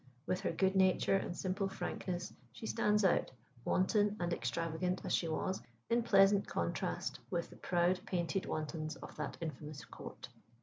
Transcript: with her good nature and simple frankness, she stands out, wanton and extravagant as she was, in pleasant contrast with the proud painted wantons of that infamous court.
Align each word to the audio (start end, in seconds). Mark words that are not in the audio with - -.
with 0.25 0.39
her 0.39 0.49
good 0.51 0.75
nature 0.75 1.15
and 1.15 1.37
simple 1.37 1.67
frankness, 1.69 2.33
she 2.53 2.65
stands 2.65 3.05
out, 3.05 3.29
wanton 3.63 4.17
and 4.19 4.33
extravagant 4.33 4.99
as 5.05 5.13
she 5.13 5.27
was, 5.27 5.61
in 5.91 6.01
pleasant 6.01 6.47
contrast 6.47 7.19
with 7.29 7.51
the 7.51 7.55
proud 7.57 7.99
painted 8.07 8.47
wantons 8.47 8.95
of 8.95 9.15
that 9.17 9.37
infamous 9.41 9.85
court. 9.85 10.27